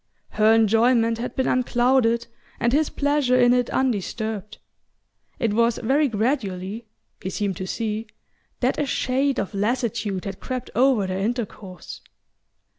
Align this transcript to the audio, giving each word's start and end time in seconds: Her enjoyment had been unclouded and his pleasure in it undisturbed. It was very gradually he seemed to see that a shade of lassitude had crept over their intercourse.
Her 0.29 0.51
enjoyment 0.55 1.19
had 1.19 1.35
been 1.35 1.45
unclouded 1.47 2.25
and 2.59 2.73
his 2.73 2.89
pleasure 2.89 3.39
in 3.39 3.53
it 3.53 3.69
undisturbed. 3.69 4.57
It 5.37 5.53
was 5.53 5.77
very 5.77 6.07
gradually 6.07 6.87
he 7.21 7.29
seemed 7.29 7.57
to 7.57 7.67
see 7.67 8.07
that 8.61 8.79
a 8.79 8.87
shade 8.87 9.39
of 9.39 9.53
lassitude 9.53 10.25
had 10.25 10.39
crept 10.39 10.71
over 10.73 11.05
their 11.05 11.19
intercourse. 11.19 12.01